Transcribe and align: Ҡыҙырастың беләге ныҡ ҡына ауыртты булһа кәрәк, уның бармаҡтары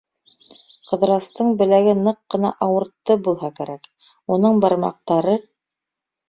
Ҡыҙырастың 0.91 1.51
беләге 1.59 1.93
ныҡ 2.07 2.17
ҡына 2.35 2.51
ауыртты 2.69 3.19
булһа 3.29 3.51
кәрәк, 3.61 3.85
уның 4.39 4.59
бармаҡтары 4.65 5.37